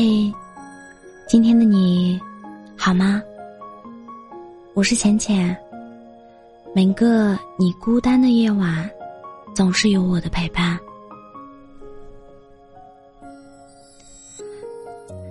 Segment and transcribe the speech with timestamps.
[0.00, 0.06] 嗨，
[1.28, 2.18] 今天的你
[2.74, 3.22] 好吗？
[4.72, 5.54] 我是浅浅。
[6.74, 8.90] 每个你孤单的夜晚，
[9.54, 10.80] 总是有我的陪伴。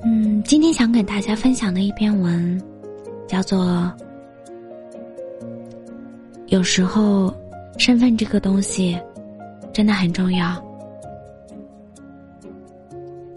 [0.03, 2.61] 嗯，今天想给大家分享的一篇文，
[3.27, 3.65] 叫做
[6.45, 7.33] 《有时候
[7.79, 8.95] 身份这个东西
[9.73, 10.45] 真的很重要》。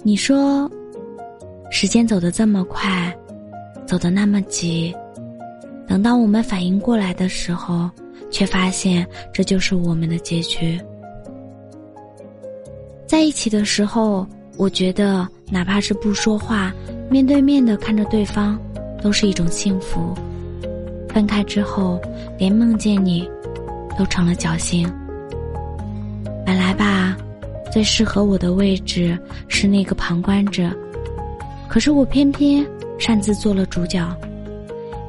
[0.03, 0.71] 你说。
[1.83, 3.13] 时间走得这么快，
[3.85, 4.95] 走得那么急，
[5.85, 7.91] 等到我们反应过来的时候，
[8.31, 10.81] 却发现这就是我们的结局。
[13.05, 14.25] 在一起的时候，
[14.57, 16.73] 我觉得哪怕是不说话，
[17.11, 18.57] 面对面的看着对方，
[19.03, 20.15] 都是一种幸福。
[21.09, 22.01] 分开之后，
[22.39, 23.29] 连梦见你，
[23.99, 24.89] 都成了侥幸。
[26.47, 27.17] 本来吧，
[27.73, 30.71] 最适合我的位置是那个旁观者。
[31.73, 32.63] 可是我偏偏
[32.99, 34.07] 擅自做了主角，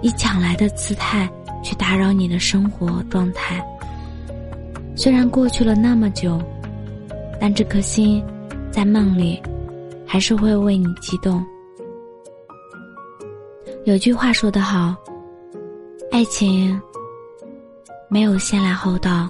[0.01, 1.29] 以抢来的姿态
[1.61, 3.61] 去打扰你的生活状态。
[4.95, 6.41] 虽然过去了那么久，
[7.37, 8.23] 但这颗心
[8.71, 9.43] 在梦里
[10.07, 11.45] 还是会为你激动。
[13.83, 14.95] 有句话说得好，
[16.13, 16.81] 爱情
[18.07, 19.27] 没有先来后到，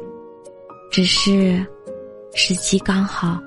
[0.91, 1.65] 只是
[2.35, 3.41] 时机刚好。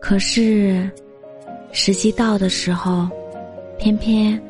[0.00, 0.90] 可是。
[1.76, 3.08] 时机到的时候，
[3.78, 4.40] 偏偏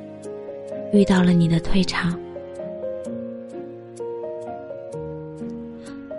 [0.92, 2.14] 遇到了你的退场。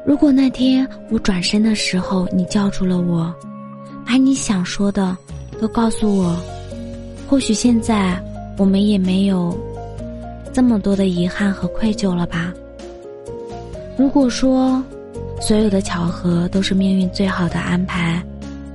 [0.03, 3.31] 如果那天我转身的时候，你叫住了我，
[4.03, 5.15] 把你想说的
[5.61, 6.35] 都告诉我，
[7.27, 8.19] 或许现在
[8.57, 9.55] 我们也没有
[10.51, 12.51] 这么多的遗憾和愧疚了吧。
[13.95, 14.83] 如果说
[15.39, 18.19] 所有的巧合都是命运最好的安排，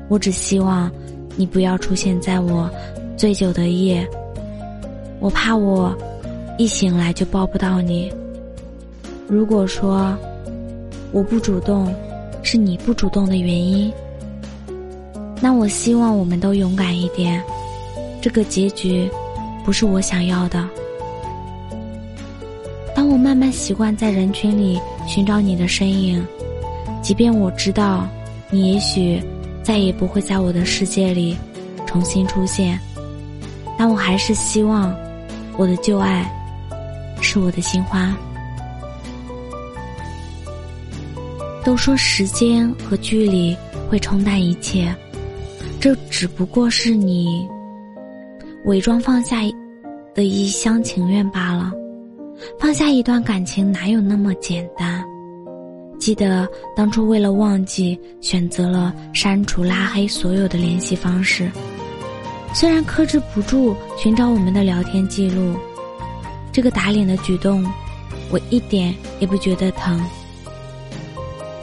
[0.09, 0.89] 我只希望。
[1.41, 2.69] 你不要出现在我
[3.16, 4.06] 醉酒的夜，
[5.20, 5.97] 我怕我
[6.59, 8.12] 一醒来就抱不到你。
[9.26, 10.15] 如果说
[11.12, 11.94] 我不主动
[12.42, 13.91] 是你不主动的原因，
[15.41, 17.42] 那我希望我们都勇敢一点。
[18.20, 19.10] 这个结局
[19.65, 20.69] 不是我想要的。
[22.94, 26.22] 当我慢慢习惯在人群里寻找你的身影，
[27.00, 28.06] 即便我知道
[28.50, 29.19] 你也许。
[29.70, 31.36] 再也不会在我的世界里
[31.86, 32.76] 重新出现，
[33.78, 34.92] 但我还是希望
[35.56, 36.28] 我的旧爱
[37.20, 38.12] 是我的新欢。
[41.64, 43.56] 都说时间和距离
[43.88, 44.92] 会冲淡一切，
[45.78, 47.48] 这只不过是你
[48.64, 49.36] 伪装放下
[50.12, 51.70] 的一厢情愿罢了。
[52.59, 55.04] 放下一段感情哪有那么简单？
[56.00, 61.49] 记得当初为了忘记，选择了删除、拉黑所有的联系方式。
[62.55, 65.55] 虽然克制不住寻找我们的聊天记录，
[66.50, 67.65] 这个打脸的举动，
[68.31, 70.03] 我一点也不觉得疼。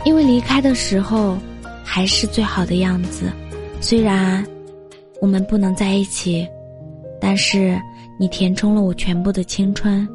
[0.05, 1.37] 因为离开的时候
[1.83, 3.29] 还是最好的样子。
[3.81, 4.45] 虽然
[5.19, 6.47] 我们不能在一起，
[7.19, 7.77] 但是
[8.19, 10.07] 你填充了我全部的青春，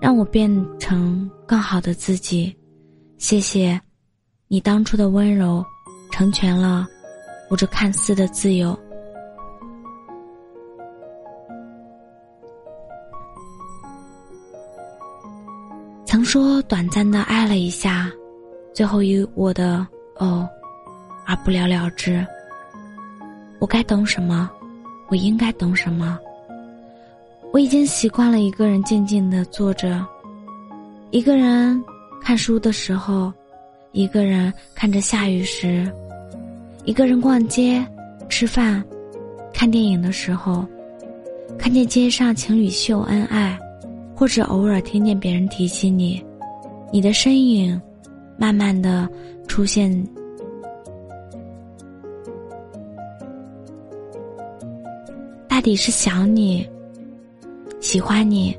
[0.00, 0.50] 让我变
[0.80, 2.52] 成更好的自己。
[3.16, 3.80] 谢谢，
[4.48, 5.64] 你当初的温柔，
[6.10, 6.86] 成全了
[7.48, 8.78] 我这看似的自由。
[16.04, 18.10] 曾说短暂的爱了一下，
[18.74, 19.86] 最后以我的
[20.16, 20.48] 哦
[21.24, 22.24] 而不了了之。
[23.58, 24.50] 我该懂什么？
[25.08, 26.18] 我应该懂什么？
[27.52, 30.06] 我已经习惯了一个人静静的坐着，
[31.10, 31.82] 一个人。
[32.24, 33.30] 看书的时候，
[33.92, 35.86] 一个人看着下雨时，
[36.86, 37.86] 一个人逛街、
[38.30, 38.82] 吃饭、
[39.52, 40.64] 看电影的时候，
[41.58, 43.58] 看见街上情侣秀恩爱，
[44.16, 46.24] 或者偶尔听见别人提起你，
[46.90, 47.78] 你的身影，
[48.38, 49.06] 慢慢的
[49.46, 49.92] 出现，
[55.46, 56.66] 大抵是想你，
[57.80, 58.56] 喜欢你，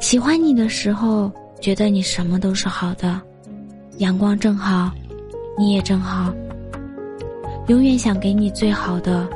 [0.00, 1.30] 喜欢你的时候。
[1.60, 3.20] 觉得你什么都是好的，
[3.98, 4.90] 阳光正好，
[5.58, 6.32] 你也正好。
[7.66, 9.28] 永远想给你最好的，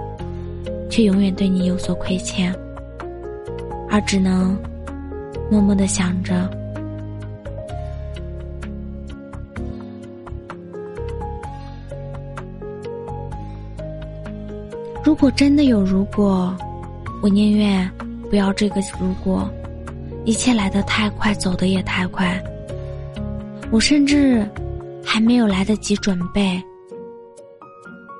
[0.89, 2.55] 却永远对你有所亏欠，
[3.91, 4.57] 而只能
[5.51, 6.49] 默默的想着。
[15.05, 16.57] 如果真的有如果，
[17.21, 17.91] 我宁愿
[18.31, 19.51] 不要这个如果。
[20.25, 22.43] 一切来得太快，走得也太快。
[23.71, 24.47] 我甚至
[25.05, 26.63] 还没有来得及准备，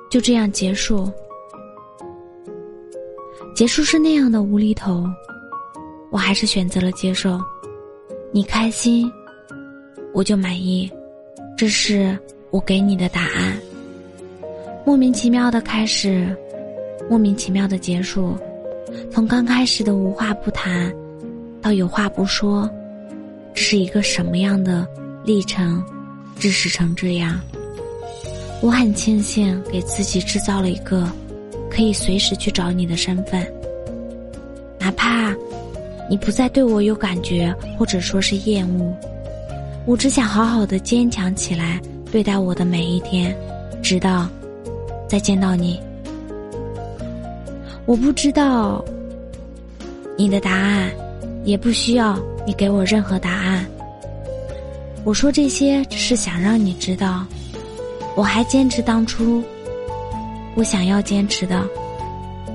[0.09, 1.11] 就这样结束。
[3.55, 5.05] 结束是那样的无厘头，
[6.09, 7.39] 我还是选择了接受。
[8.31, 9.09] 你开心，
[10.11, 10.91] 我就满意，
[11.55, 12.17] 这是
[12.49, 13.57] 我给你的答案。
[14.83, 16.35] 莫名其妙的开始，
[17.07, 18.35] 莫名其妙的结束，
[19.11, 20.91] 从刚开始的无话不谈，
[21.63, 22.69] 到有话不说，
[23.53, 24.85] 这是一个什么样的
[25.23, 25.81] 历程，
[26.37, 27.39] 致使成这样？
[28.61, 31.09] 我很庆幸给自己制造了一个
[31.71, 33.47] 可以随时去找你的身份，
[34.77, 35.33] 哪怕。
[36.09, 38.93] 你不再对我有感觉，或者说是厌恶，
[39.85, 41.81] 我只想好好的坚强起来，
[42.11, 43.33] 对待我的每一天，
[43.81, 44.27] 直到
[45.07, 45.79] 再见到你。
[47.85, 48.83] 我不知道
[50.17, 50.91] 你的答案，
[51.43, 53.65] 也不需要你给我任何答案。
[55.03, 57.25] 我说这些只是想让你知道，
[58.15, 59.43] 我还坚持当初
[60.55, 61.63] 我想要坚持的，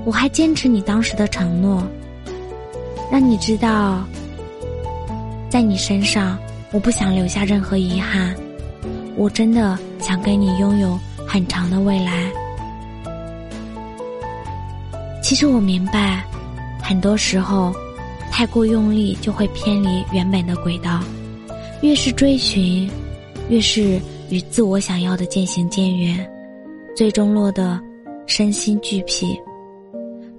[0.05, 1.83] 我还坚持你当时的承诺。
[3.11, 4.03] 让你知道，
[5.49, 6.37] 在你身上，
[6.71, 8.35] 我不想留下任何遗憾。
[9.15, 10.97] 我真的想跟你拥有
[11.27, 12.31] 很长的未来。
[15.21, 16.23] 其实我明白，
[16.81, 17.73] 很多时候，
[18.39, 21.01] 太过用力就会偏离原本的轨道。
[21.81, 22.89] 越是追寻，
[23.49, 23.99] 越是
[24.29, 26.25] 与自我想要的渐行渐远，
[26.95, 27.77] 最终落得
[28.27, 29.37] 身心俱疲。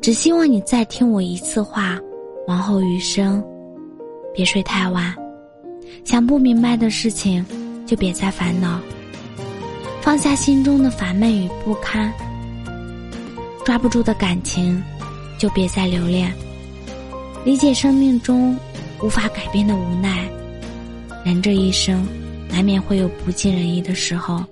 [0.01, 2.01] 只希望你再听我一次话。
[2.49, 3.45] 往后余生，
[4.33, 5.15] 别睡太晚。
[6.03, 7.45] 想不明白的事情，
[7.85, 8.81] 就别再烦恼。
[10.01, 12.11] 放下心中的烦闷与不堪。
[13.63, 14.83] 抓不住的感情，
[15.39, 16.33] 就别再留恋。
[17.45, 18.55] 理解生命中
[19.03, 20.29] 无法改变的无奈。
[21.25, 22.07] 人这一生，
[22.49, 24.45] 难免会有不尽人意的时候。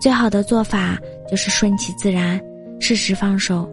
[0.00, 0.98] 最好的做法
[1.30, 2.40] 就是顺其自然，
[2.80, 3.70] 适时放手。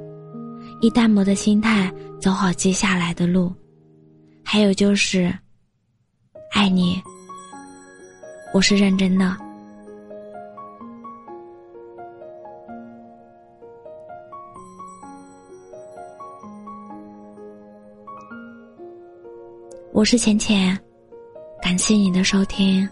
[0.81, 3.53] 以淡漠的心态走好接下来的路，
[4.43, 5.33] 还有就是，
[6.53, 7.01] 爱你，
[8.53, 9.35] 我是认真的。
[19.91, 20.77] 我是浅浅，
[21.61, 22.87] 感谢你的收听，